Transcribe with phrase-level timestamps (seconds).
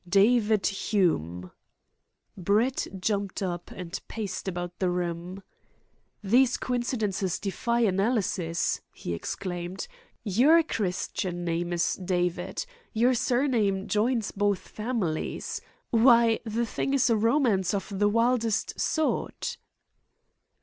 [0.09, 1.51] "David Hume!"
[2.35, 5.43] Brett jumped up, and paced about the room.
[6.23, 9.87] "These coincidences defy analysis," he exclaimed.
[10.23, 12.65] "Your Christian name is David.
[12.93, 15.61] Your surname joins both families.
[15.91, 19.57] Why, the thing is a romance of the wildest sort."